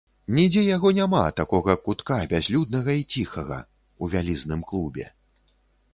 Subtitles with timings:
[0.35, 3.59] Нідзе яго няма, такога кутка, бязлюднага і ціхага,
[4.01, 5.05] у вялізным клубе.